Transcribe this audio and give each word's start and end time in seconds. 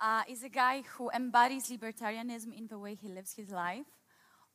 uh, 0.00 0.22
is 0.28 0.42
a 0.42 0.48
guy 0.48 0.82
who 0.96 1.10
embodies 1.10 1.70
libertarianism 1.70 2.56
in 2.56 2.66
the 2.66 2.78
way 2.78 2.94
he 2.94 3.08
lives 3.08 3.34
his 3.34 3.50
life. 3.50 3.86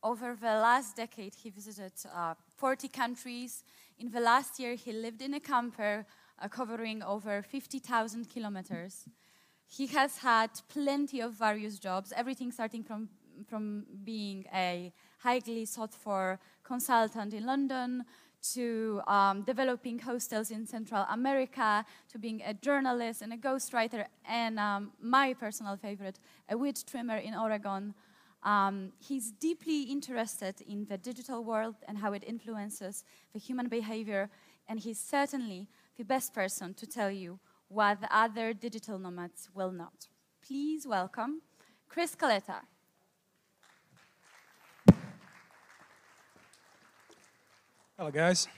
Over 0.02 0.36
the 0.40 0.46
last 0.46 0.96
decade, 0.96 1.34
he 1.34 1.50
visited 1.50 1.92
uh, 2.14 2.34
40 2.56 2.88
countries. 2.88 3.64
In 3.98 4.10
the 4.10 4.20
last 4.20 4.58
year, 4.58 4.74
he 4.74 4.92
lived 4.92 5.20
in 5.20 5.34
a 5.34 5.40
camper 5.40 6.06
uh, 6.40 6.48
covering 6.48 7.02
over 7.02 7.42
50,000 7.42 8.28
kilometers. 8.30 9.04
He 9.66 9.86
has 9.88 10.18
had 10.18 10.50
plenty 10.68 11.20
of 11.20 11.34
various 11.34 11.78
jobs, 11.78 12.12
everything 12.16 12.50
starting 12.50 12.82
from, 12.82 13.08
from 13.46 13.84
being 14.02 14.46
a 14.54 14.92
highly 15.18 15.66
sought 15.66 15.92
for 15.92 16.40
consultant 16.64 17.34
in 17.34 17.44
London 17.44 18.04
to 18.54 19.00
um, 19.06 19.42
developing 19.42 19.98
hostels 19.98 20.50
in 20.50 20.66
Central 20.66 21.04
America, 21.10 21.84
to 22.10 22.18
being 22.18 22.42
a 22.44 22.54
journalist 22.54 23.22
and 23.22 23.32
a 23.32 23.36
ghostwriter, 23.36 24.06
and 24.28 24.58
um, 24.58 24.92
my 25.00 25.34
personal 25.34 25.76
favorite, 25.76 26.18
a 26.48 26.56
wheat 26.56 26.82
trimmer 26.86 27.16
in 27.16 27.34
Oregon. 27.34 27.94
Um, 28.42 28.92
he's 28.98 29.32
deeply 29.32 29.82
interested 29.82 30.62
in 30.62 30.86
the 30.86 30.96
digital 30.96 31.44
world 31.44 31.76
and 31.86 31.98
how 31.98 32.12
it 32.14 32.24
influences 32.26 33.04
the 33.32 33.38
human 33.38 33.68
behavior, 33.68 34.30
and 34.68 34.80
he's 34.80 34.98
certainly 34.98 35.68
the 35.96 36.04
best 36.04 36.32
person 36.32 36.74
to 36.74 36.86
tell 36.86 37.10
you 37.10 37.38
what 37.68 38.00
the 38.00 38.16
other 38.16 38.52
digital 38.52 38.98
nomads 38.98 39.48
will 39.54 39.70
not. 39.70 40.08
Please 40.46 40.86
welcome 40.86 41.42
Kris 41.88 42.14
Kaleta. 42.14 42.62
Hello, 48.00 48.10
guys. 48.10 48.48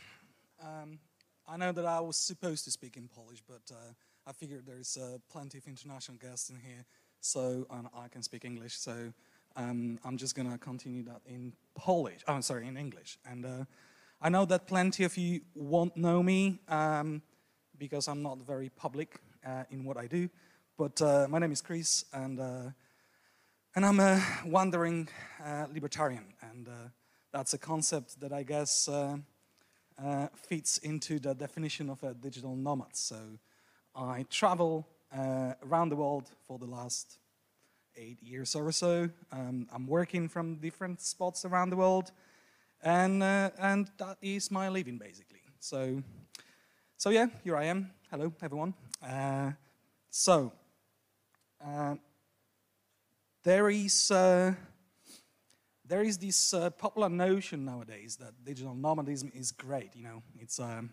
Um, 0.63 1.01
I 1.49 1.57
know 1.57 1.73
that 1.73 1.85
I 1.85 1.99
was 1.99 2.17
supposed 2.17 2.63
to 2.67 2.71
speak 2.71 2.97
in 2.97 3.09
Polish, 3.09 3.43
but 3.45 3.75
uh, 3.75 3.93
I 4.25 4.31
figured 4.31 4.63
there's 4.65 4.97
uh, 4.97 5.19
plenty 5.29 5.59
of 5.59 5.67
international 5.67 6.17
guests 6.17 6.49
in 6.49 6.61
here, 6.61 6.85
so 7.19 7.67
I 7.93 8.07
can 8.07 8.23
speak 8.23 8.45
English. 8.45 8.79
So 8.79 9.13
um, 9.57 9.99
I'm 10.05 10.17
just 10.17 10.37
gonna 10.37 10.59
continue 10.59 11.03
that 11.07 11.23
in 11.27 11.55
Polish. 11.75 12.21
Oh, 12.29 12.41
sorry, 12.41 12.69
in 12.69 12.77
English. 12.77 13.19
And 13.29 13.45
uh, 13.45 13.65
I 14.21 14.29
know 14.29 14.45
that 14.45 14.69
plenty 14.69 15.03
of 15.03 15.17
you 15.17 15.41
won't 15.57 15.97
know 15.97 16.23
me 16.23 16.61
um, 16.69 17.21
because 17.77 18.07
I'm 18.07 18.23
not 18.23 18.47
very 18.47 18.69
public 18.69 19.19
uh, 19.45 19.65
in 19.73 19.85
what 19.85 19.97
I 19.97 20.07
do. 20.07 20.31
But 20.79 21.03
uh, 21.03 21.27
my 21.29 21.41
name 21.41 21.51
is 21.51 21.61
Kris, 21.61 22.05
and 22.13 22.39
uh, 22.39 22.71
and 23.75 23.85
I'm 23.85 23.99
a 23.99 24.25
wandering 24.47 25.09
libertarian, 25.75 26.27
and 26.43 26.69
that's 27.33 27.55
a 27.55 27.59
concept 27.59 28.21
that 28.21 28.33
I 28.33 28.45
guess 28.45 28.89
uh, 30.05 30.29
fits 30.35 30.79
into 30.79 31.19
the 31.19 31.35
definition 31.35 31.91
of 31.91 32.03
a 32.03 32.15
digital 32.15 32.57
nomad. 32.57 32.97
So 32.97 33.17
I 33.95 34.25
travel 34.31 34.87
uh, 35.17 35.55
around 35.67 35.91
the 35.91 35.97
world 35.97 36.31
for 36.47 36.59
the 36.59 36.67
last 36.67 37.19
eight 37.97 38.23
years 38.23 38.55
or 38.55 38.73
so. 38.73 39.09
Um, 39.31 39.69
I'm 39.73 39.87
working 39.87 40.29
from 40.29 40.57
different 40.57 41.01
spots 41.01 41.45
around 41.45 41.71
the 41.71 41.77
world, 41.77 42.11
and 42.83 43.23
uh, 43.23 43.51
and 43.59 43.91
that 43.99 44.17
is 44.23 44.51
my 44.51 44.69
living 44.69 44.99
basically. 44.99 45.41
So, 45.61 46.03
so 46.97 47.11
yeah, 47.11 47.27
here 47.45 47.57
I 47.57 47.65
am. 47.65 47.91
Hello, 48.11 48.33
everyone. 48.43 48.75
Uh, 49.03 49.53
so, 50.11 50.53
uh, 51.65 51.95
there 53.45 53.71
is 53.71 54.11
uh, 54.11 54.55
there 55.93 56.03
is 56.03 56.17
this 56.17 56.55
uh, 56.55 56.71
popular 56.71 57.11
notion 57.11 57.67
nowadays 57.67 58.17
that 58.17 58.33
digital 58.47 58.75
nomadism 58.75 59.31
is 59.35 59.53
great. 59.53 59.95
You 59.95 60.05
know, 60.05 60.23
it's 60.41 60.59
um, 60.59 60.89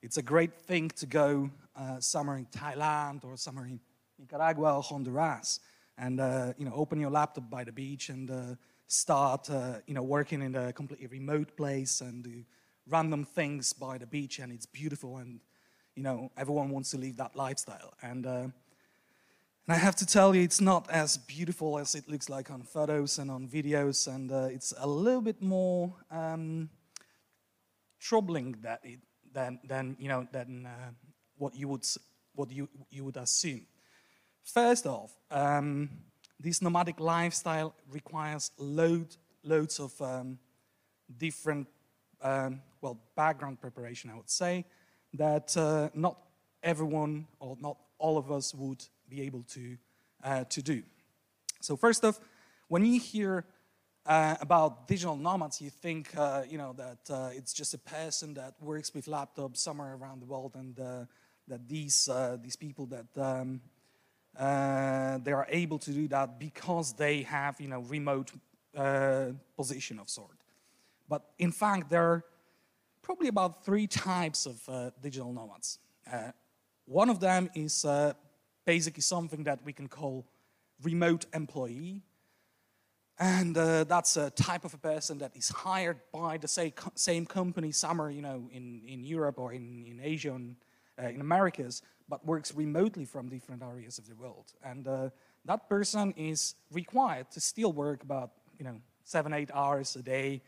it's 0.00 0.16
a 0.16 0.22
great 0.22 0.56
thing 0.56 0.88
to 0.96 1.04
go 1.04 1.50
uh, 1.76 2.00
somewhere 2.00 2.38
in 2.38 2.46
Thailand 2.46 3.26
or 3.26 3.36
somewhere 3.36 3.66
in 3.66 3.78
Nicaragua 4.18 4.76
or 4.76 4.82
Honduras, 4.82 5.60
and 5.98 6.20
uh, 6.20 6.54
you 6.56 6.64
know, 6.64 6.72
open 6.74 6.98
your 6.98 7.10
laptop 7.10 7.50
by 7.50 7.64
the 7.64 7.72
beach 7.72 8.08
and 8.08 8.30
uh, 8.30 8.54
start 8.86 9.50
uh, 9.50 9.80
you 9.86 9.92
know 9.92 10.02
working 10.02 10.40
in 10.40 10.54
a 10.54 10.72
completely 10.72 11.06
remote 11.06 11.54
place 11.54 12.00
and 12.00 12.24
do 12.24 12.44
random 12.88 13.26
things 13.26 13.74
by 13.74 13.98
the 13.98 14.06
beach, 14.06 14.38
and 14.38 14.50
it's 14.50 14.64
beautiful, 14.64 15.18
and 15.18 15.40
you 15.96 16.02
know, 16.02 16.30
everyone 16.38 16.70
wants 16.70 16.90
to 16.92 16.96
live 16.96 17.18
that 17.18 17.36
lifestyle, 17.36 17.92
and 18.00 18.24
uh, 18.24 18.46
and 19.66 19.74
I 19.74 19.78
have 19.78 19.96
to 19.96 20.06
tell 20.06 20.36
you, 20.36 20.42
it's 20.42 20.60
not 20.60 20.90
as 20.90 21.16
beautiful 21.16 21.78
as 21.78 21.94
it 21.94 22.06
looks 22.06 22.28
like 22.28 22.50
on 22.50 22.62
photos 22.62 23.18
and 23.18 23.30
on 23.30 23.48
videos, 23.48 24.06
and 24.06 24.30
uh, 24.30 24.48
it's 24.50 24.74
a 24.78 24.86
little 24.86 25.22
bit 25.22 25.40
more 25.40 25.90
um, 26.10 26.68
troubling 27.98 28.56
that 28.60 28.80
it, 28.84 28.98
than, 29.32 29.58
than, 29.64 29.96
you 29.98 30.08
know, 30.08 30.28
than 30.32 30.66
uh, 30.66 30.90
what, 31.38 31.54
you 31.54 31.68
would, 31.68 31.86
what 32.34 32.50
you, 32.50 32.68
you 32.90 33.04
would 33.04 33.16
assume. 33.16 33.66
First 34.42 34.86
off, 34.86 35.12
um, 35.30 35.88
this 36.38 36.60
nomadic 36.60 37.00
lifestyle 37.00 37.74
requires 37.90 38.50
load, 38.58 39.16
loads 39.42 39.80
of 39.80 39.98
um, 40.02 40.38
different, 41.16 41.66
um, 42.20 42.60
well, 42.82 42.98
background 43.16 43.62
preparation, 43.62 44.10
I 44.10 44.16
would 44.16 44.28
say, 44.28 44.66
that 45.14 45.56
uh, 45.56 45.88
not 45.94 46.18
everyone 46.62 47.26
or 47.40 47.56
not 47.58 47.78
all 47.98 48.18
of 48.18 48.30
us 48.30 48.54
would 48.54 48.84
be 49.08 49.22
able 49.22 49.42
to, 49.54 49.76
uh, 50.22 50.44
to 50.44 50.62
do. 50.62 50.82
So 51.60 51.76
first 51.76 52.04
off, 52.04 52.20
when 52.68 52.84
you 52.84 53.00
hear 53.00 53.44
uh, 54.06 54.36
about 54.40 54.86
digital 54.86 55.16
nomads, 55.16 55.60
you 55.60 55.70
think 55.70 56.10
uh, 56.16 56.42
you 56.48 56.58
know 56.58 56.74
that 56.74 57.10
uh, 57.10 57.30
it's 57.32 57.54
just 57.54 57.72
a 57.72 57.78
person 57.78 58.34
that 58.34 58.54
works 58.60 58.92
with 58.92 59.06
laptops 59.06 59.58
somewhere 59.58 59.94
around 59.94 60.20
the 60.20 60.26
world, 60.26 60.52
and 60.56 60.78
uh, 60.78 61.04
that 61.48 61.66
these 61.66 62.08
uh, 62.08 62.36
these 62.42 62.56
people 62.56 62.86
that 62.86 63.06
um, 63.16 63.60
they 65.24 65.32
are 65.32 65.46
able 65.48 65.78
to 65.78 65.90
do 65.90 66.06
that 66.08 66.38
because 66.38 66.92
they 66.92 67.22
have 67.22 67.58
you 67.60 67.68
know 67.68 67.80
remote 67.80 68.30
position 69.56 69.98
of 69.98 70.10
sort. 70.10 70.36
But 71.08 71.22
in 71.38 71.52
fact, 71.52 71.88
there 71.88 72.02
are 72.02 72.24
probably 73.00 73.28
about 73.28 73.64
three 73.64 73.86
types 73.86 74.46
of 74.46 74.92
digital 75.00 75.32
nomads. 75.32 75.78
one 76.84 77.08
of 77.08 77.20
them 77.20 77.48
is 77.54 77.86
basically 78.64 79.02
something 79.02 79.44
that 79.44 79.60
we 79.64 79.72
can 79.72 79.88
call 79.88 80.26
remote 80.82 81.26
employee. 81.32 82.02
And 83.18 83.56
uh, 83.56 83.84
that's 83.84 84.16
a 84.16 84.30
type 84.30 84.64
of 84.64 84.74
a 84.74 84.78
person 84.78 85.18
that 85.18 85.36
is 85.36 85.48
hired 85.48 86.00
by 86.12 86.36
the 86.36 86.48
same, 86.48 86.72
same 86.94 87.26
company 87.26 87.70
somewhere, 87.70 88.10
you 88.10 88.22
know, 88.22 88.48
in, 88.50 88.82
in 88.86 89.04
Europe 89.04 89.38
or 89.38 89.52
in, 89.52 89.84
in 89.86 90.00
Asia 90.02 90.32
and 90.32 90.56
uh, 91.00 91.08
in 91.08 91.20
Americas, 91.20 91.82
but 92.08 92.24
works 92.26 92.54
remotely 92.54 93.04
from 93.04 93.28
different 93.28 93.62
areas 93.62 93.98
of 93.98 94.08
the 94.08 94.14
world. 94.16 94.52
And 94.64 94.86
uh, 94.88 95.10
that 95.44 95.68
person 95.68 96.12
is 96.16 96.56
required 96.72 97.30
to 97.32 97.40
still 97.40 97.72
work 97.72 98.02
about, 98.02 98.32
you 98.58 98.64
know, 98.64 98.80
seven, 99.04 99.32
eight 99.32 99.50
hours 99.54 99.94
a 99.94 100.02
day. 100.02 100.42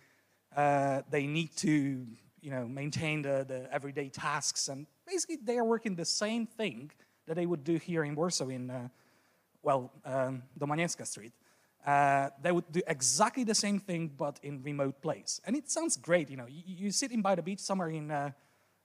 Uh, 0.54 1.02
they 1.10 1.26
need 1.26 1.54
to, 1.56 2.06
you 2.40 2.50
know, 2.50 2.66
maintain 2.66 3.22
the, 3.22 3.44
the 3.46 3.68
everyday 3.72 4.08
tasks 4.08 4.68
and 4.68 4.86
basically 5.06 5.36
they 5.36 5.58
are 5.58 5.64
working 5.64 5.94
the 5.94 6.04
same 6.04 6.46
thing 6.46 6.90
that 7.26 7.34
they 7.34 7.46
would 7.46 7.64
do 7.64 7.76
here 7.76 8.04
in 8.04 8.14
Warsaw 8.14 8.48
in, 8.48 8.70
uh, 8.70 8.88
well, 9.62 9.92
um, 10.04 10.42
Domaniewska 10.58 11.06
Street. 11.06 11.32
Uh, 11.84 12.30
they 12.42 12.50
would 12.50 12.70
do 12.72 12.80
exactly 12.86 13.44
the 13.44 13.54
same 13.54 13.78
thing, 13.78 14.10
but 14.16 14.40
in 14.42 14.62
remote 14.62 15.00
place. 15.00 15.40
And 15.44 15.54
it 15.54 15.70
sounds 15.70 15.96
great, 15.96 16.30
you 16.30 16.36
know. 16.36 16.46
You, 16.48 16.88
are 16.88 16.92
sitting 16.92 17.22
by 17.22 17.36
the 17.36 17.42
beach 17.42 17.60
somewhere 17.60 17.90
in, 17.90 18.10
uh, 18.10 18.30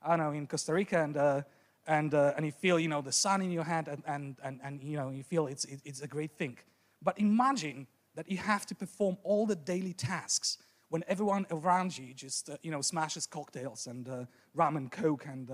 I 0.04 0.10
don't 0.10 0.20
know, 0.20 0.32
in 0.32 0.46
Costa 0.46 0.74
Rica, 0.74 1.04
and 1.04 1.18
uh, 1.18 1.42
and 1.88 2.14
uh, 2.14 2.34
and 2.38 2.46
you 2.46 2.52
feel, 2.52 2.80
you 2.80 2.88
know, 2.88 3.02
the 3.02 3.12
sun 3.12 3.42
in 3.42 3.50
your 3.50 3.64
hand, 3.64 3.88
and 3.88 4.04
and 4.06 4.36
and, 4.44 4.60
and 4.64 4.84
you 4.84 4.98
know, 4.98 5.10
you 5.10 5.24
feel 5.24 5.48
it's 5.48 5.66
it, 5.66 5.82
it's 5.84 6.02
a 6.02 6.08
great 6.08 6.34
thing. 6.38 6.60
But 7.02 7.18
imagine 7.20 7.88
that 8.14 8.30
you 8.30 8.38
have 8.38 8.68
to 8.68 8.76
perform 8.76 9.18
all 9.24 9.48
the 9.48 9.56
daily 9.56 9.94
tasks 9.94 10.60
when 10.90 11.04
everyone 11.08 11.48
around 11.50 11.98
you 11.98 12.14
just, 12.14 12.50
uh, 12.50 12.58
you 12.62 12.70
know, 12.70 12.82
smashes 12.82 13.26
cocktails 13.26 13.88
and 13.88 14.28
rum 14.54 14.78
and 14.78 14.92
coke, 14.92 15.26
and 15.26 15.50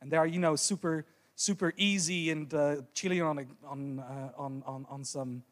and 0.00 0.10
they 0.10 0.16
are, 0.16 0.26
you 0.26 0.40
know, 0.40 0.56
super 0.56 1.06
super 1.42 1.72
easy 1.76 2.30
and 2.30 2.54
uh, 2.54 2.76
chilling 2.94 3.20
on, 3.20 3.38
a, 3.38 3.44
on, 3.66 3.98
uh, 3.98 4.30
on, 4.36 4.62
on, 4.64 4.86
on, 4.88 5.04
some 5.04 5.42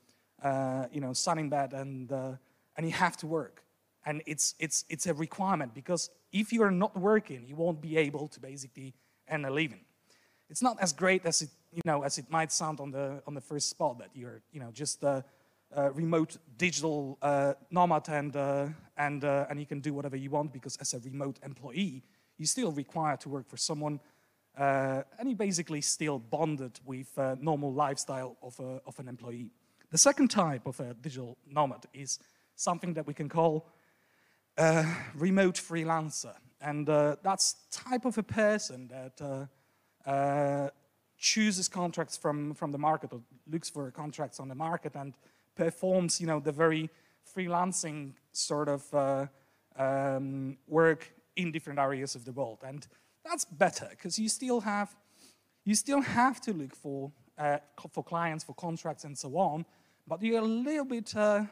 uh, 0.42 0.86
you 0.92 1.00
know, 1.00 1.12
sunning 1.12 1.48
bed 1.48 1.72
and, 1.72 2.12
uh, 2.12 2.32
and 2.76 2.86
you 2.86 2.92
have 2.92 3.16
to 3.16 3.26
work. 3.26 3.64
And 4.06 4.22
it's, 4.24 4.54
it's, 4.60 4.84
it's 4.88 5.06
a 5.06 5.14
requirement 5.14 5.74
because 5.74 6.08
if 6.32 6.52
you 6.52 6.62
are 6.62 6.70
not 6.70 6.96
working, 6.96 7.44
you 7.46 7.56
won't 7.56 7.80
be 7.80 7.96
able 7.96 8.28
to 8.28 8.40
basically 8.40 8.94
earn 9.28 9.44
a 9.44 9.50
living. 9.50 9.80
It's 10.48 10.62
not 10.62 10.80
as 10.80 10.92
great 10.92 11.26
as 11.26 11.42
it, 11.42 11.50
you 11.72 11.82
know, 11.84 12.02
as 12.02 12.18
it 12.18 12.30
might 12.30 12.52
sound 12.52 12.78
on 12.78 12.92
the, 12.92 13.20
on 13.26 13.34
the 13.34 13.40
first 13.40 13.68
spot 13.68 13.98
that 13.98 14.10
you're 14.14 14.42
you 14.52 14.60
know, 14.60 14.70
just 14.72 15.02
a, 15.02 15.24
a 15.72 15.90
remote 15.90 16.36
digital 16.56 17.18
uh, 17.20 17.54
nomad 17.70 18.08
and, 18.08 18.36
uh, 18.36 18.66
and, 18.96 19.24
and 19.24 19.58
you 19.58 19.66
can 19.66 19.80
do 19.80 19.92
whatever 19.92 20.16
you 20.16 20.30
want 20.30 20.52
because 20.52 20.76
as 20.76 20.94
a 20.94 21.00
remote 21.00 21.40
employee, 21.44 22.04
you 22.38 22.46
still 22.46 22.70
require 22.70 23.16
to 23.16 23.28
work 23.28 23.48
for 23.48 23.56
someone 23.56 23.98
uh, 24.60 25.02
and 25.18 25.26
he 25.26 25.34
basically 25.34 25.80
still 25.80 26.18
bonded 26.18 26.78
with 26.84 27.18
uh, 27.18 27.34
normal 27.40 27.72
lifestyle 27.72 28.36
of, 28.42 28.60
a, 28.60 28.80
of 28.86 28.98
an 28.98 29.08
employee. 29.08 29.50
The 29.90 29.96
second 29.98 30.28
type 30.28 30.66
of 30.66 30.78
a 30.80 30.92
digital 30.92 31.38
nomad 31.50 31.86
is 31.94 32.18
something 32.56 32.92
that 32.92 33.06
we 33.06 33.14
can 33.14 33.28
call 33.28 33.66
a 34.58 34.84
remote 35.14 35.54
freelancer. 35.54 36.34
And 36.60 36.86
uh, 36.90 37.16
that's 37.22 37.56
type 37.70 38.04
of 38.04 38.18
a 38.18 38.22
person 38.22 38.88
that 38.88 39.48
uh, 40.06 40.08
uh, 40.10 40.68
chooses 41.16 41.66
contracts 41.66 42.18
from, 42.18 42.52
from 42.52 42.70
the 42.70 42.78
market 42.78 43.14
or 43.14 43.22
looks 43.50 43.70
for 43.70 43.90
contracts 43.90 44.40
on 44.40 44.48
the 44.48 44.54
market 44.54 44.94
and 44.94 45.14
performs, 45.56 46.20
you 46.20 46.26
know, 46.26 46.38
the 46.38 46.52
very 46.52 46.90
freelancing 47.34 48.12
sort 48.32 48.68
of 48.68 48.94
uh, 48.94 49.26
um, 49.76 50.58
work 50.68 51.10
in 51.36 51.50
different 51.50 51.78
areas 51.78 52.14
of 52.14 52.26
the 52.26 52.32
world. 52.32 52.58
And 52.62 52.86
that's 53.24 53.44
better 53.44 53.88
because 53.90 54.18
you 54.18 54.28
still 54.28 54.60
have, 54.60 54.94
you 55.64 55.74
still 55.74 56.00
have 56.00 56.40
to 56.42 56.52
look 56.52 56.74
for, 56.74 57.12
uh, 57.38 57.58
for 57.92 58.02
clients, 58.02 58.44
for 58.44 58.54
contracts 58.54 59.04
and 59.04 59.16
so 59.16 59.36
on, 59.36 59.64
but 60.06 60.22
you're 60.22 60.40
a 60.40 60.44
little 60.44 60.84
bit, 60.84 61.14
uh, 61.16 61.44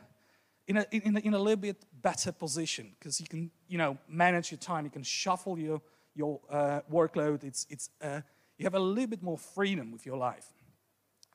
in, 0.66 0.78
a, 0.78 0.86
in, 0.90 1.16
a, 1.16 1.20
in 1.20 1.34
a 1.34 1.38
little 1.38 1.60
bit 1.60 1.84
better 2.02 2.32
position 2.32 2.94
because 2.98 3.20
you 3.20 3.26
can, 3.26 3.50
you 3.68 3.78
know, 3.78 3.96
manage 4.08 4.50
your 4.50 4.58
time, 4.58 4.84
you 4.84 4.90
can 4.90 5.02
shuffle 5.02 5.58
your, 5.58 5.80
your 6.14 6.40
uh, 6.50 6.80
workload, 6.90 7.44
it's, 7.44 7.66
it's, 7.70 7.90
uh, 8.02 8.20
you 8.58 8.64
have 8.64 8.74
a 8.74 8.80
little 8.80 9.08
bit 9.08 9.22
more 9.22 9.38
freedom 9.38 9.92
with 9.92 10.04
your 10.04 10.16
life. 10.16 10.46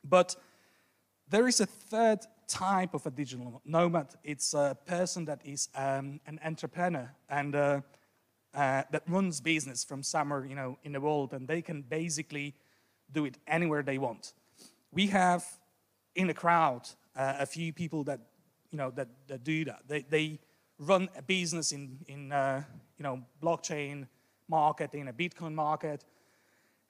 But 0.04 0.36
there 1.30 1.48
is 1.48 1.62
a 1.62 1.66
third 1.66 2.20
type 2.48 2.94
of 2.94 3.06
a 3.06 3.12
digital 3.12 3.62
nomad. 3.66 4.08
It's 4.24 4.54
a 4.54 4.78
person 4.86 5.26
that 5.26 5.42
is 5.46 5.70
um, 5.76 6.20
an 6.28 6.40
entrepreneur 6.44 7.10
and 7.30 7.56
uh, 8.54 8.84
that 8.92 9.04
runs 9.08 9.42
business 9.42 9.84
from 9.84 10.04
somewhere 10.04 10.46
you 10.46 10.56
know, 10.56 10.78
in 10.84 10.92
the 10.92 11.02
world, 11.02 11.34
and 11.34 11.48
they 11.48 11.62
can 11.62 11.82
basically 11.82 12.54
do 13.12 13.26
it 13.26 13.38
anywhere 13.48 13.84
they 13.84 13.98
want. 13.98 14.34
We 14.92 15.08
have 15.08 15.46
in 16.16 16.28
the 16.28 16.34
crowd 16.34 16.88
uh, 17.16 17.36
a 17.40 17.46
few 17.46 17.74
people 17.74 18.04
that, 18.06 18.20
you 18.72 18.78
know, 18.78 18.92
that, 18.92 19.08
that 19.28 19.44
do 19.44 19.66
that. 19.66 19.82
They, 19.88 20.02
they 20.02 20.40
run 20.80 21.10
a 21.18 21.22
business 21.22 21.72
in, 21.72 22.00
in 22.08 22.32
uh, 22.32 22.64
you 22.98 23.04
know, 23.04 23.22
blockchain 23.42 24.08
market, 24.48 24.94
in 24.94 25.08
a 25.08 25.14
Bitcoin 25.14 25.54
market, 25.54 26.06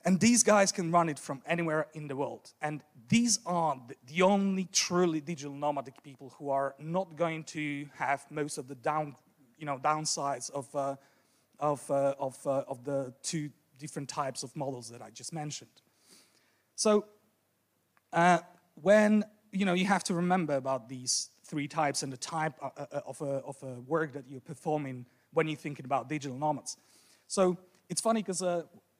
and 0.06 0.19
these 0.19 0.44
guys 0.44 0.71
can 0.71 0.92
run 0.92 1.07
it 1.07 1.18
from 1.18 1.42
anywhere 1.45 1.88
in 1.94 2.07
the 2.07 2.15
world. 2.15 2.51
And 2.62 2.81
these 3.07 3.39
are 3.45 3.80
the 4.07 4.21
only 4.21 4.68
truly 4.71 5.21
digital 5.21 5.54
nomadic 5.54 6.04
people 6.04 6.33
who 6.38 6.50
are 6.50 6.75
not 6.77 7.15
going 7.15 7.45
to 7.45 7.88
have 7.95 8.25
most 8.30 8.57
of 8.57 8.68
the 8.68 8.75
down, 8.75 9.15
you 9.57 9.65
know, 9.65 9.77
downsides 9.77 10.50
of, 10.51 10.75
uh, 10.75 10.95
of, 11.59 11.89
uh, 11.89 12.15
of, 12.19 12.38
uh, 12.45 12.63
of 12.67 12.83
the 12.83 13.13
two 13.21 13.50
different 13.79 14.09
types 14.09 14.44
of 14.44 14.55
models 14.55 14.89
that 14.89 15.01
I 15.01 15.09
just 15.09 15.33
mentioned. 15.33 15.81
So 16.75 17.05
uh, 18.11 18.39
when, 18.81 19.23
you 19.51 19.65
know, 19.65 19.73
you 19.73 19.85
have 19.85 20.03
to 20.05 20.13
remember 20.13 20.55
about 20.55 20.89
these 20.89 21.29
three 21.44 21.67
types 21.67 22.03
and 22.03 22.11
the 22.11 22.17
type 22.17 22.53
uh, 22.61 22.69
uh, 22.77 23.01
of 23.05 23.21
a, 23.21 23.41
of 23.45 23.61
a 23.63 23.81
work 23.81 24.13
that 24.13 24.25
you're 24.27 24.41
performing 24.41 25.05
when 25.33 25.47
you're 25.47 25.57
thinking 25.57 25.85
about 25.85 26.09
digital 26.09 26.38
nomads. 26.38 26.77
So 27.27 27.57
it's 27.89 28.01
funny 28.01 28.21
because 28.21 28.41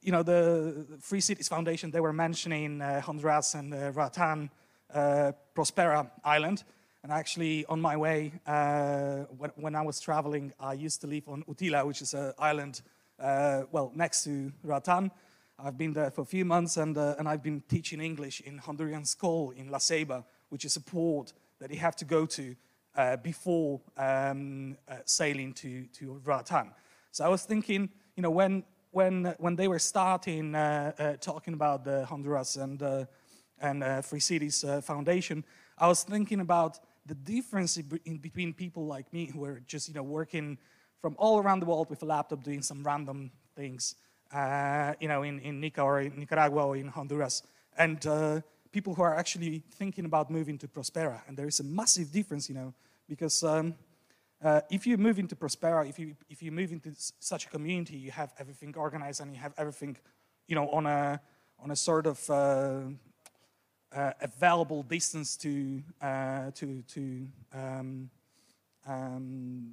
you 0.04 0.12
know, 0.12 0.22
the 0.22 0.86
Free 1.00 1.20
Cities 1.20 1.48
Foundation, 1.48 1.90
they 1.90 2.00
were 2.00 2.12
mentioning 2.12 2.82
uh, 2.82 3.00
Honduras 3.00 3.54
and 3.54 3.72
uh, 3.72 3.90
Roatan, 3.90 4.50
uh, 4.92 5.32
Prospera 5.56 6.10
Island. 6.22 6.62
And 7.04 7.12
actually, 7.12 7.66
on 7.66 7.82
my 7.82 7.98
way, 7.98 8.32
uh, 8.46 9.26
when, 9.36 9.50
when, 9.56 9.74
I 9.74 9.82
was 9.82 10.00
traveling, 10.00 10.54
I 10.58 10.72
used 10.72 11.02
to 11.02 11.06
live 11.06 11.28
on 11.28 11.44
Utila, 11.44 11.86
which 11.86 12.00
is 12.00 12.14
an 12.14 12.32
island, 12.38 12.80
uh, 13.20 13.64
well, 13.70 13.92
next 13.94 14.24
to 14.24 14.50
Roatan. 14.62 15.10
I've 15.58 15.76
been 15.76 15.92
there 15.92 16.10
for 16.10 16.22
a 16.22 16.24
few 16.24 16.46
months, 16.46 16.78
and, 16.78 16.96
uh, 16.96 17.16
and 17.18 17.28
I've 17.28 17.42
been 17.42 17.62
teaching 17.68 18.00
English 18.00 18.40
in 18.40 18.58
Honduran 18.58 19.06
school 19.06 19.50
in 19.50 19.68
La 19.68 19.76
Ceiba, 19.76 20.24
which 20.48 20.64
is 20.64 20.76
a 20.76 20.80
port 20.80 21.34
that 21.58 21.70
you 21.70 21.76
have 21.76 21.94
to 21.96 22.06
go 22.06 22.24
to 22.24 22.56
before 23.22 23.82
um, 23.98 24.78
sailing 25.04 25.52
to, 25.52 25.84
to 25.98 26.22
Roatan. 26.24 26.70
So 27.10 27.26
I 27.26 27.28
was 27.28 27.44
thinking, 27.44 27.90
you 28.16 28.22
know, 28.22 28.30
when 28.30 28.64
when, 28.92 29.34
when 29.38 29.56
they 29.56 29.68
were 29.68 29.80
starting 29.80 30.54
uh, 30.54 30.92
uh, 30.98 31.12
talking 31.20 31.52
about 31.52 31.84
the 31.84 32.06
Honduras 32.06 32.56
and, 32.56 32.80
uh, 32.80 33.04
and 33.60 34.04
Free 34.04 34.20
Cities 34.20 34.64
Foundation, 34.82 35.44
I 35.76 35.88
was 35.88 36.04
thinking 36.04 36.40
about 36.40 36.78
the 37.06 37.14
difference 37.14 37.76
in 37.76 38.18
between 38.18 38.52
people 38.54 38.86
like 38.86 39.12
me 39.12 39.26
who 39.26 39.44
are 39.44 39.60
just 39.66 39.88
you 39.88 39.94
know 39.94 40.02
working 40.02 40.58
from 41.04 41.14
all 41.18 41.38
around 41.38 41.60
the 41.60 41.66
world 41.66 41.90
with 41.90 42.02
a 42.02 42.06
laptop 42.06 42.42
doing 42.42 42.62
some 42.62 42.82
random 42.82 43.30
things, 43.54 43.96
uh, 44.32 44.94
you 44.98 45.06
know, 45.06 45.22
in, 45.22 45.38
in 45.40 45.60
Nicaragua, 45.60 46.10
in 46.10 46.18
Nicaragua 46.18 46.66
or 46.68 46.76
in 46.78 46.88
Honduras, 46.88 47.42
and 47.76 48.06
uh, 48.06 48.40
people 48.72 48.94
who 48.94 49.02
are 49.02 49.14
actually 49.14 49.62
thinking 49.72 50.06
about 50.06 50.30
moving 50.30 50.56
to 50.56 50.66
Prospera. 50.66 51.20
And 51.28 51.36
there 51.36 51.46
is 51.46 51.60
a 51.60 51.64
massive 51.64 52.10
difference, 52.10 52.48
you 52.48 52.54
know, 52.54 52.72
because 53.06 53.42
um, 53.44 53.74
uh, 54.42 54.62
if 54.70 54.86
you 54.86 54.96
move 54.96 55.18
into 55.18 55.36
Prospera, 55.36 55.86
if 55.86 55.98
you, 55.98 56.16
if 56.30 56.42
you 56.42 56.50
move 56.50 56.72
into 56.72 56.90
such 57.20 57.44
a 57.44 57.50
community, 57.50 57.96
you 57.96 58.10
have 58.10 58.32
everything 58.38 58.74
organized 58.74 59.20
and 59.20 59.32
you 59.34 59.40
have 59.40 59.52
everything, 59.58 59.96
you 60.48 60.54
know, 60.54 60.70
on 60.70 60.86
a, 60.86 61.20
on 61.58 61.70
a 61.70 61.76
sort 61.76 62.06
of 62.06 62.30
uh, 63.94 63.98
uh, 63.98 64.12
available 64.20 64.82
distance 64.82 65.36
to, 65.36 65.82
uh, 66.02 66.50
to, 66.54 66.82
to 66.82 67.26
um, 67.52 68.10
um, 68.86 69.72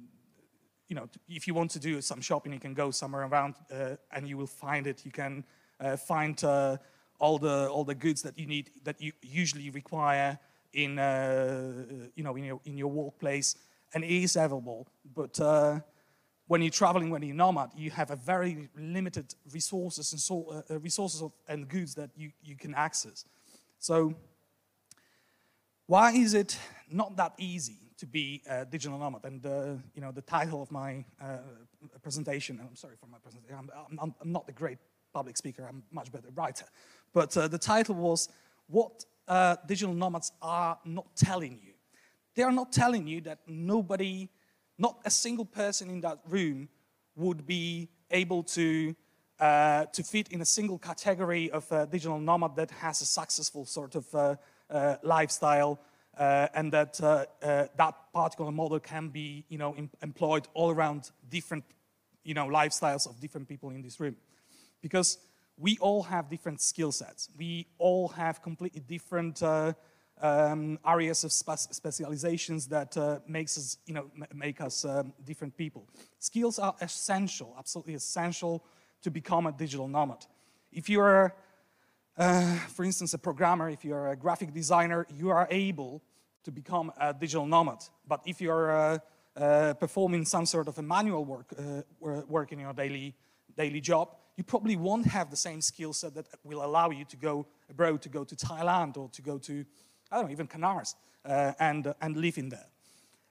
you 0.88 0.96
know, 0.96 1.08
if 1.28 1.46
you 1.46 1.54
want 1.54 1.70
to 1.70 1.78
do 1.78 2.00
some 2.00 2.20
shopping, 2.20 2.52
you 2.52 2.60
can 2.60 2.74
go 2.74 2.90
somewhere 2.90 3.22
around 3.22 3.54
uh, 3.72 3.96
and 4.12 4.28
you 4.28 4.36
will 4.36 4.46
find 4.46 4.86
it. 4.86 5.04
You 5.04 5.10
can 5.10 5.44
uh, 5.80 5.96
find 5.96 6.42
all, 6.44 7.38
the, 7.38 7.68
all 7.68 7.84
the 7.84 7.94
goods 7.94 8.22
that 8.22 8.38
you 8.38 8.46
need, 8.46 8.70
that 8.84 9.00
you 9.00 9.12
usually 9.22 9.70
require 9.70 10.38
in, 10.72 10.92
you 12.14 12.24
know, 12.24 12.36
in 12.36 12.44
your, 12.44 12.60
in 12.64 12.76
your 12.76 12.90
workplace 12.90 13.56
and 13.94 14.04
it 14.04 14.10
is 14.10 14.36
available. 14.36 14.86
But 15.14 15.38
uh, 15.40 15.80
when 16.46 16.62
you're 16.62 16.70
traveling, 16.70 17.10
when 17.10 17.22
you're 17.22 17.34
nomad, 17.34 17.70
you 17.76 17.90
have 17.90 18.10
a 18.10 18.16
very 18.16 18.68
limited 18.76 19.34
resources 19.52 20.12
and 20.12 20.20
so, 20.20 20.62
uh, 20.70 20.78
resources 20.78 21.22
of, 21.22 21.32
and 21.48 21.68
goods 21.68 21.94
that 21.94 22.10
you, 22.16 22.30
you 22.42 22.56
can 22.56 22.74
access. 22.74 23.24
So 23.82 24.14
why 25.88 26.12
is 26.12 26.34
it 26.34 26.56
not 26.88 27.16
that 27.16 27.32
easy 27.36 27.78
to 27.98 28.06
be 28.06 28.40
a 28.48 28.64
digital 28.64 28.96
nomad? 28.96 29.24
And 29.24 29.44
uh, 29.44 29.74
you 29.92 30.00
know, 30.00 30.12
the 30.12 30.22
title 30.22 30.62
of 30.62 30.70
my 30.70 31.04
uh, 31.20 31.38
presentation, 32.00 32.60
I'm 32.62 32.76
sorry 32.76 32.94
for 33.00 33.08
my 33.08 33.18
presentation, 33.18 33.56
I'm, 33.58 33.98
I'm, 34.00 34.14
I'm, 34.20 34.30
not 34.30 34.46
the 34.46 34.52
great 34.52 34.78
public 35.12 35.36
speaker, 35.36 35.66
I'm 35.68 35.82
much 35.90 36.12
better 36.12 36.28
writer. 36.32 36.66
But 37.12 37.36
uh, 37.36 37.48
the 37.48 37.58
title 37.58 37.96
was, 37.96 38.28
what 38.68 39.04
uh, 39.26 39.56
digital 39.66 39.94
nomads 39.94 40.30
are 40.40 40.78
not 40.84 41.16
telling 41.16 41.58
you. 41.60 41.72
They 42.36 42.44
are 42.44 42.52
not 42.52 42.70
telling 42.70 43.08
you 43.08 43.20
that 43.22 43.40
nobody, 43.48 44.28
not 44.78 45.00
a 45.04 45.10
single 45.10 45.44
person 45.44 45.90
in 45.90 46.02
that 46.02 46.20
room 46.28 46.68
would 47.16 47.44
be 47.48 47.88
able 48.12 48.44
to, 48.44 48.94
uh, 49.42 49.86
to 49.86 50.04
fit 50.04 50.28
in 50.28 50.40
a 50.40 50.44
single 50.44 50.78
category 50.78 51.50
of 51.50 51.70
a 51.72 51.84
digital 51.84 52.20
nomad 52.20 52.54
that 52.54 52.70
has 52.70 53.00
a 53.00 53.04
successful 53.04 53.66
sort 53.66 53.96
of 53.96 54.14
uh, 54.14 54.36
uh, 54.70 54.96
lifestyle 55.02 55.80
uh, 56.16 56.46
and 56.54 56.72
that 56.72 57.00
uh, 57.02 57.24
uh, 57.42 57.66
that 57.76 57.94
particular 58.14 58.52
model 58.52 58.78
can 58.78 59.08
be 59.08 59.44
you 59.48 59.58
know, 59.58 59.74
employed 60.00 60.46
all 60.54 60.70
around 60.70 61.10
different 61.28 61.64
you 62.22 62.34
know, 62.34 62.46
lifestyles 62.46 63.08
of 63.08 63.20
different 63.20 63.48
people 63.48 63.70
in 63.70 63.82
this 63.82 63.98
room. 63.98 64.14
Because 64.80 65.18
we 65.58 65.76
all 65.80 66.04
have 66.04 66.30
different 66.30 66.60
skill 66.60 66.92
sets. 66.92 67.28
We 67.36 67.66
all 67.78 68.08
have 68.10 68.42
completely 68.42 68.80
different 68.80 69.42
um, 69.42 70.78
areas 70.86 71.24
of 71.24 71.32
spe 71.32 71.58
specializations 71.72 72.68
that 72.68 72.96
uh, 72.96 73.18
makes 73.26 73.58
us, 73.58 73.78
you 73.86 73.94
know, 73.94 74.06
make 74.32 74.60
us 74.60 74.84
um, 74.84 75.12
different 75.24 75.56
people. 75.56 75.88
Skills 76.20 76.60
are 76.60 76.76
essential, 76.80 77.56
absolutely 77.58 77.94
essential 77.94 78.64
to 79.02 79.10
become 79.10 79.46
a 79.46 79.52
digital 79.52 79.88
nomad. 79.88 80.26
If 80.72 80.88
you 80.88 81.00
are, 81.00 81.34
uh, 82.16 82.56
for 82.68 82.84
instance, 82.84 83.14
a 83.14 83.18
programmer, 83.18 83.68
if 83.68 83.84
you 83.84 83.94
are 83.94 84.10
a 84.10 84.16
graphic 84.16 84.52
designer, 84.52 85.06
you 85.14 85.30
are 85.30 85.46
able 85.50 86.02
to 86.44 86.50
become 86.50 86.92
a 87.00 87.12
digital 87.12 87.46
nomad. 87.46 87.78
But 88.06 88.20
if 88.26 88.40
you're 88.40 88.70
uh, 88.72 88.98
uh 89.34 89.74
performing 89.74 90.26
some 90.26 90.46
sort 90.46 90.68
of 90.68 90.78
a 90.78 90.82
manual 90.82 91.24
work, 91.24 91.52
uh, 91.58 91.82
work 92.28 92.52
in 92.52 92.58
your 92.58 92.72
daily, 92.72 93.14
daily 93.56 93.80
job, 93.80 94.08
you 94.36 94.44
probably 94.44 94.76
won't 94.76 95.06
have 95.06 95.30
the 95.30 95.36
same 95.36 95.60
skill 95.60 95.92
set 95.92 96.14
that 96.14 96.26
will 96.44 96.64
allow 96.64 96.90
you 96.90 97.04
to 97.04 97.16
go 97.16 97.46
abroad, 97.70 98.02
to 98.02 98.08
go 98.08 98.24
to 98.24 98.34
Thailand 98.34 98.96
or 98.96 99.08
to 99.10 99.22
go 99.22 99.38
to 99.38 99.64
I 100.12 100.16
don't 100.16 100.26
know, 100.26 100.32
even 100.32 100.46
Canars, 100.46 100.94
uh, 101.24 101.52
and, 101.58 101.86
uh, 101.86 101.94
and 102.02 102.16
live 102.18 102.36
in 102.36 102.50
there. 102.50 102.68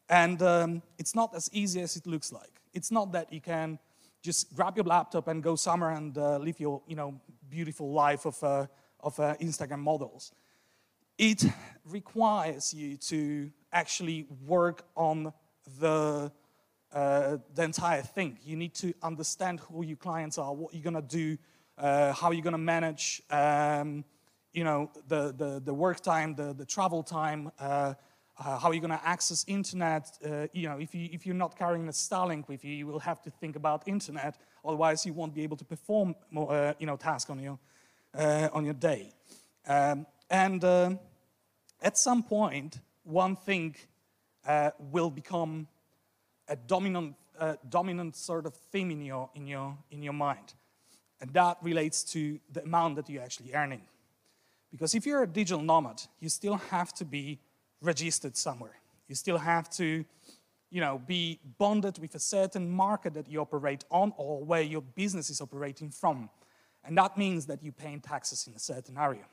And 0.10 0.42
um, 0.42 0.82
it's 0.98 1.14
not 1.14 1.36
as 1.36 1.48
easy 1.54 1.80
as 1.82 1.96
it 1.96 2.08
looks 2.08 2.32
like. 2.32 2.60
It's 2.74 2.92
not 2.92 3.12
that 3.12 3.32
you 3.32 3.40
can 3.40 3.78
just 4.22 4.54
grab 4.56 4.76
your 4.76 4.86
laptop 4.86 5.28
and 5.28 5.42
go 5.42 5.56
somewhere 5.56 5.92
and 5.92 6.18
uh, 6.18 6.38
live 6.38 6.60
your 6.60 6.82
you 6.88 6.96
know, 6.96 7.20
beautiful 7.50 7.92
life 7.92 8.26
of, 8.26 8.42
uh, 8.44 8.68
of 9.00 9.20
uh, 9.20 9.36
Instagram 9.42 9.80
models. 9.80 10.32
It 11.18 11.44
requires 11.86 12.74
you 12.74 12.98
to 12.98 13.52
actually 13.72 14.28
work 14.46 14.84
on 14.96 15.34
the, 15.80 16.32
uh, 16.94 17.38
the 17.54 17.64
entire 17.64 18.02
thing. 18.02 18.38
You 18.44 18.56
need 18.56 18.74
to 18.76 18.94
understand 19.02 19.60
who 19.60 19.84
your 19.84 19.98
clients 19.98 20.38
are, 20.38 20.54
what 20.54 20.74
you're 20.74 20.84
gonna 20.84 21.02
do, 21.02 21.38
how 21.78 22.32
you're 22.32 22.44
gonna 22.44 22.58
manage 22.58 23.22
um, 23.30 24.04
you 24.54 24.64
know, 24.64 24.92
the, 25.08 25.34
the, 25.38 25.62
the 25.64 25.74
work 25.74 26.02
time, 26.02 26.36
the, 26.36 26.54
the 26.54 26.66
travel 26.66 27.04
time, 27.04 27.52
uh, 28.42 28.50
uh, 28.50 28.60
how 28.60 28.70
are 28.70 28.74
you 28.74 28.80
going 28.80 28.92
to 28.92 29.08
access 29.08 29.46
internet? 29.48 30.18
Uh, 30.26 30.48
you 30.54 30.68
know, 30.68 30.78
if, 30.78 30.96
you, 30.96 31.10
if 31.12 31.26
you're 31.26 31.36
not 31.36 31.58
carrying 31.58 31.88
a 31.88 31.92
Starlink 31.92 32.48
with 32.48 32.64
you, 32.66 32.74
you 32.74 32.88
will 32.88 33.00
have 33.00 33.22
to 33.22 33.30
think 33.30 33.56
about 33.56 33.88
internet. 33.88 34.38
Otherwise, 34.66 35.06
you 35.06 35.14
won't 35.14 35.34
be 35.34 35.44
able 35.44 35.58
to 35.58 35.66
perform 35.66 36.16
more, 36.32 36.52
uh, 36.52 36.74
you 36.80 36.86
know, 36.86 36.98
tasks 36.98 37.30
on 37.30 37.40
your, 37.40 37.60
uh, 38.18 38.50
on 38.54 38.66
your 38.66 38.74
day. 38.74 39.14
Um, 39.68 40.06
and 40.30 40.64
um, 40.64 41.00
at 41.82 41.98
some 41.98 42.24
point, 42.24 42.80
one 43.04 43.36
thing 43.36 43.76
uh, 44.48 44.72
will 44.80 45.10
become 45.10 45.68
a 46.48 46.56
dominant, 46.56 47.16
uh, 47.40 47.56
dominant 47.70 48.16
sort 48.16 48.46
of 48.46 48.56
theme 48.56 48.92
in 48.92 49.02
your, 49.02 49.30
in, 49.36 49.48
your, 49.48 49.78
in 49.92 50.02
your 50.02 50.14
mind. 50.14 50.54
And 51.20 51.32
that 51.34 51.58
relates 51.62 52.04
to 52.06 52.40
the 52.52 52.64
amount 52.64 52.96
that 52.96 53.10
you're 53.10 53.24
actually 53.24 53.54
earning. 53.54 53.82
Because 54.72 54.96
if 54.96 55.06
you're 55.06 55.24
a 55.24 55.28
digital 55.28 55.62
nomad, 55.62 56.02
you 56.20 56.30
still 56.30 56.56
have 56.56 56.94
to 56.94 57.06
be 57.06 57.40
registered 57.82 58.38
somewhere. 58.38 58.76
You 59.08 59.16
still 59.16 59.38
have 59.38 59.70
to 59.72 60.06
you 60.72 60.80
know, 60.80 61.02
be 61.06 61.40
bonded 61.58 62.00
with 62.00 62.16
a 62.16 62.20
certain 62.20 62.70
market 62.70 63.14
that 63.14 63.30
you 63.30 63.42
operate 63.42 63.84
on 63.92 64.14
or 64.16 64.44
where 64.44 64.62
your 64.62 64.82
business 64.82 65.30
is 65.30 65.42
operating 65.42 65.90
from. 65.90 66.30
And 66.84 66.98
that 66.98 67.18
means 67.18 67.46
that 67.48 67.62
you're 67.62 67.74
paying 67.74 68.00
taxes 68.00 68.48
in 68.48 68.54
a 68.56 68.60
certain 68.60 68.98
area. 68.98 69.26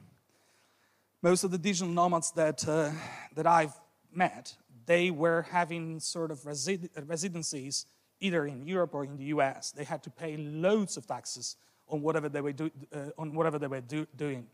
Most 1.23 1.45
of 1.45 1.51
the 1.51 1.59
digital 1.59 1.89
nomads 1.89 2.33
that, 2.33 2.69
uh, 2.69 2.91
that 3.35 3.47
I've 3.47 3.73
met, 4.13 4.57
they 4.87 5.11
were 5.11 5.43
having 5.51 6.01
sort 6.01 6.31
of 6.31 6.41
resi 6.41 6.89
residencies 7.07 7.87
either 8.21 8.47
in 8.47 8.67
Europe 8.67 8.95
or 8.95 9.05
in 9.05 9.17
the 9.17 9.25
US. 9.27 9.71
They 9.71 9.85
had 9.85 10.03
to 10.03 10.11
pay 10.11 10.37
loads 10.37 10.97
of 10.97 11.07
taxes 11.07 11.57
on 11.89 12.03
whatever 12.03 12.29
they 12.29 12.41
were, 12.41 12.53
do, 12.53 12.71
uh, 12.93 13.11
on 13.17 13.33
whatever 13.35 13.59
they 13.59 13.69
were 13.69 13.81
do, 13.81 14.07
doing. 14.17 14.47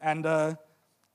And, 0.00 0.26
uh, 0.26 0.54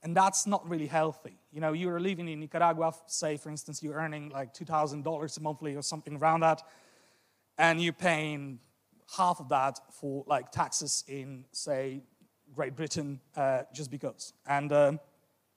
and 0.02 0.16
that's 0.16 0.46
not 0.46 0.68
really 0.68 0.86
healthy. 0.86 1.38
You 1.52 1.60
know, 1.60 1.72
you're 1.72 2.00
living 2.00 2.28
in 2.28 2.40
Nicaragua, 2.40 2.92
say, 3.06 3.36
for 3.36 3.50
instance, 3.50 3.82
you're 3.82 3.94
earning 3.94 4.30
like 4.30 4.54
$2,000 4.54 5.36
a 5.36 5.40
monthly 5.40 5.74
or 5.74 5.82
something 5.82 6.16
around 6.16 6.40
that, 6.40 6.62
and 7.58 7.80
you're 7.80 7.92
paying 7.92 8.60
half 9.16 9.40
of 9.40 9.48
that 9.48 9.78
for 9.92 10.24
like 10.26 10.50
taxes 10.50 11.04
in, 11.08 11.44
say, 11.52 12.02
Great 12.54 12.76
Britain 12.76 13.20
uh, 13.36 13.62
just 13.74 13.90
because. 13.90 14.32
And 14.46 14.72
um, 14.72 15.00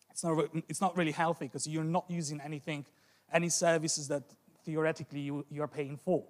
it's, 0.10 0.24
not, 0.24 0.50
it's 0.67 0.81
not 0.81 0.98
really 0.98 1.12
healthy 1.12 1.46
because 1.46 1.67
you're 1.67 1.84
not 1.84 2.05
using 2.10 2.41
anything, 2.41 2.86
any 3.31 3.50
services 3.50 4.08
that 4.08 4.24
theoretically 4.65 5.22
you, 5.22 5.46
you're 5.50 5.67
paying 5.67 5.98
for. 5.98 6.25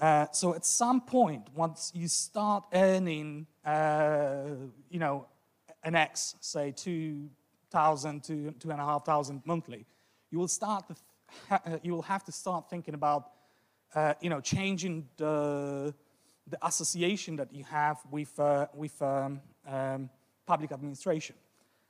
Uh, 0.00 0.26
so 0.32 0.54
at 0.54 0.64
some 0.64 1.00
point, 1.00 1.48
once 1.54 1.90
you 1.94 2.06
start 2.06 2.64
earning, 2.72 3.46
uh, 3.64 4.44
you 4.90 4.98
know, 4.98 5.26
an 5.88 5.94
X, 5.94 6.36
say 6.40 6.70
2,000 6.70 8.22
to 8.24 8.50
2,500 8.52 9.42
monthly, 9.46 9.86
you 10.30 10.38
will 10.38 10.48
start 10.48 10.86
to 10.88 10.94
uh, 11.50 11.58
you 11.82 11.92
will 11.92 12.02
have 12.02 12.24
to 12.24 12.32
start 12.32 12.70
thinking 12.70 12.94
about, 12.94 13.30
uh, 13.94 14.14
you 14.20 14.30
know, 14.30 14.40
changing 14.40 15.06
the, 15.16 15.94
the 16.46 16.66
association 16.66 17.36
that 17.36 17.52
you 17.52 17.64
have 17.64 17.98
with, 18.10 18.38
uh, 18.40 18.66
with 18.74 19.00
um, 19.02 19.40
um, 19.66 20.08
public 20.46 20.72
administration. 20.72 21.36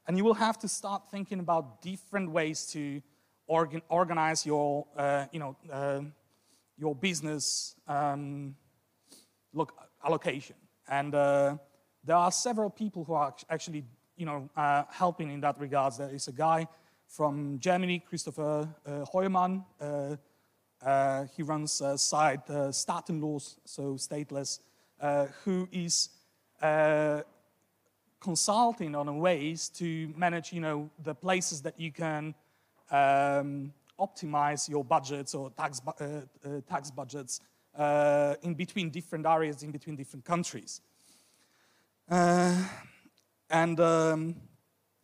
And 0.07 0.17
you 0.17 0.25
will 0.25 0.35
have 0.35 0.59
to 0.59 0.69
start 0.69 1.11
thinking 1.11 1.39
about 1.39 1.83
different 1.83 2.31
ways 2.31 2.67
to 2.73 3.03
organ 3.47 3.83
organize 3.89 4.45
your, 4.45 4.87
uh, 4.97 5.27
you 5.33 5.39
know, 5.39 5.57
uh, 5.73 6.01
your 6.77 6.95
business 6.95 7.75
um, 7.87 8.55
look, 9.53 9.73
allocation. 10.05 10.57
And 10.89 11.15
uh, 11.15 11.57
there 12.05 12.17
are 12.17 12.33
several 12.33 12.71
people 12.71 13.05
who 13.05 13.15
are 13.15 13.35
actually, 13.51 13.85
you 14.17 14.27
know, 14.27 14.49
uh, 14.57 14.85
helping 14.91 15.31
in 15.31 15.41
that 15.41 15.59
regards. 15.59 15.99
There 15.99 16.15
is 16.15 16.29
a 16.29 16.33
guy 16.33 16.67
from 17.07 17.59
Germany, 17.59 18.01
Christopher 18.01 18.69
uh, 18.87 19.05
Heumann. 19.13 19.65
Uh, 19.81 20.17
he 21.37 21.43
runs 21.43 21.81
a 21.81 21.99
site, 21.99 22.47
Staatenlos, 22.47 23.57
so 23.65 23.95
stateless, 23.95 24.61
who 25.45 25.69
is 25.73 26.11
consulting 28.21 28.95
on 28.95 29.19
ways 29.19 29.69
to 29.69 30.13
manage, 30.17 30.53
you 30.53 30.61
know, 30.61 30.91
the 31.03 31.15
places 31.15 31.63
that 31.63 31.79
you 31.79 31.93
can 31.93 32.35
um, 32.91 33.73
optimize 33.99 34.69
your 34.69 34.85
budgets 34.85 35.35
or 35.35 35.51
tax, 35.51 35.81
bu 35.81 35.93
uh, 36.01 36.05
uh, 36.05 36.61
tax 36.69 36.91
budgets 36.91 37.41
uh, 37.77 38.35
in 38.43 38.55
between 38.55 38.91
different 38.91 39.27
areas, 39.27 39.63
in 39.63 39.71
between 39.71 39.97
different 39.97 40.25
countries. 40.25 40.81
Uh, 42.09 42.57
and 43.51 43.79
um, 43.81 44.35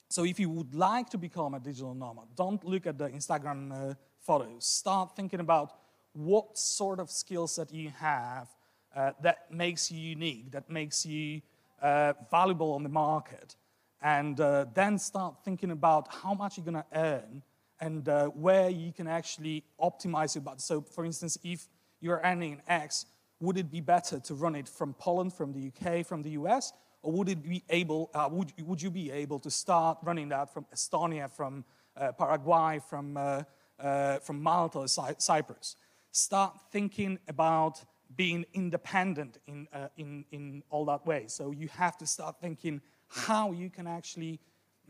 so 0.09 0.25
if 0.25 0.41
you 0.41 0.49
would 0.49 0.75
like 0.75 1.11
to 1.11 1.19
become 1.19 1.55
a 1.55 1.61
digital 1.61 1.95
nomad, 1.95 2.29
don't 2.35 2.65
look 2.65 2.87
at 2.87 2.97
the 2.97 3.09
Instagram 3.09 3.91
uh, 3.91 3.95
photos. 4.21 4.67
Start 4.67 5.15
thinking 5.15 5.41
about 5.41 5.73
what 6.15 6.57
sort 6.57 7.01
of 7.01 7.11
skills 7.11 7.57
that 7.57 7.73
you 7.73 7.91
have 7.91 8.49
uh, 8.97 9.11
that 9.21 9.53
makes 9.53 9.91
you 9.91 9.99
unique, 9.99 10.51
that 10.53 10.71
makes 10.71 11.05
you 11.05 11.43
uh, 11.83 12.15
valuable 12.31 12.73
on 12.73 12.83
the 12.83 12.89
market, 12.89 13.57
and 14.01 14.41
uh, 14.41 14.65
then 14.73 14.99
start 14.99 15.35
thinking 15.45 15.73
about 15.73 16.09
how 16.11 16.33
much 16.33 16.57
you're 16.57 16.65
going 16.65 16.75
to 16.75 16.85
earn 16.95 17.43
and 17.81 18.09
uh, 18.09 18.29
where 18.29 18.71
you 18.71 18.93
can 18.93 19.09
actually 19.09 19.65
optimize 19.81 20.35
your 20.35 20.43
budget. 20.43 20.61
So, 20.61 20.81
for 20.81 21.05
instance, 21.05 21.37
if 21.43 21.69
you're 22.01 22.21
earning 22.25 22.63
X, 22.69 23.07
would 23.41 23.59
it 23.59 23.71
be 23.71 23.81
better 23.81 24.21
to 24.21 24.35
run 24.35 24.55
it 24.55 24.69
from 24.69 24.95
Poland, 24.95 25.33
from 25.33 25.53
the 25.53 25.71
UK, 25.71 26.07
from 26.07 26.23
the 26.23 26.31
US, 26.31 26.73
or 27.05 27.13
would 27.13 27.29
it 27.29 27.43
be 27.43 27.63
able? 27.69 28.11
Uh, 28.15 28.29
would 28.31 28.53
would 28.67 28.83
you 28.83 28.91
be 28.91 29.11
able 29.11 29.39
to 29.41 29.51
start 29.51 29.99
running 30.03 30.29
that 30.31 30.53
from 30.53 30.67
Estonia, 30.75 31.31
from 31.31 31.65
uh, 31.97 32.13
Paraguay, 32.13 32.81
from 32.89 33.17
uh, 33.17 34.19
from 34.21 34.43
Malta, 34.43 34.89
Cy 34.89 35.15
Cyprus? 35.19 35.77
Start 36.11 36.59
thinking 36.71 37.19
about 37.29 37.85
being 38.17 38.45
independent 38.55 39.39
in, 39.47 39.67
uh, 39.73 39.89
in, 39.97 40.25
in 40.31 40.63
all 40.71 40.85
that 40.85 41.07
way. 41.07 41.25
So 41.27 41.51
you 41.51 41.69
have 41.69 41.97
to 41.99 42.07
start 42.07 42.37
thinking 42.41 42.81
how 43.09 43.53
you 43.53 43.71
can 43.71 43.87
actually 43.87 44.41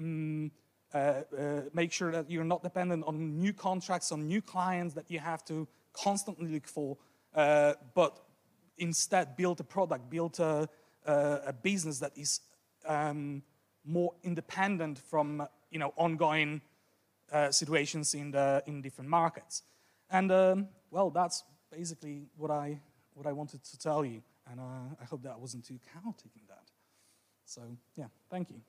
uh, 0.00 0.99
uh, 0.99 1.23
make 1.73 1.92
sure 1.92 2.12
that 2.12 2.30
you're 2.30 2.44
not 2.44 2.62
dependent 2.62 3.04
on 3.06 3.38
new 3.38 3.52
contracts, 3.52 4.12
on 4.12 4.26
new 4.26 4.42
clients 4.42 4.94
that 4.94 5.11
you 5.11 5.18
have 5.18 5.44
to 5.44 5.66
constantly 5.92 6.52
look 6.52 6.66
for, 6.66 6.97
uh, 7.35 7.75
but 7.94 8.21
instead 8.78 9.37
build 9.37 9.61
a 9.61 9.64
product, 9.64 10.11
build 10.11 10.38
a, 10.40 10.68
a 11.05 11.53
business 11.53 11.99
that 11.99 12.13
is 12.17 12.41
um, 12.87 13.43
more 13.85 14.15
independent 14.23 14.99
from 14.99 15.47
you 15.71 15.79
know, 15.79 15.93
ongoing 15.97 16.61
uh, 17.33 17.51
situations 17.51 18.15
in, 18.15 18.31
the, 18.31 18.63
in 18.67 18.81
different 18.81 19.11
markets. 19.11 19.63
And 20.11 20.31
um, 20.31 20.69
well, 20.91 21.11
that's 21.11 21.43
basically 21.71 22.29
what 22.37 22.51
I 22.51 22.79
what 23.15 23.27
I 23.27 23.33
wanted 23.33 23.65
to 23.65 23.79
tell 23.79 24.05
you. 24.05 24.23
And 24.51 24.61
uh, 24.61 24.95
I 25.01 25.05
hope 25.05 25.23
that 25.23 25.33
I 25.33 25.37
wasn't 25.37 25.65
too 25.65 25.79
chaotic 25.93 26.31
in 26.37 26.43
that. 26.49 26.71
So, 27.45 27.63
yeah, 27.97 28.07
thank 28.31 28.51
you. 28.51 28.61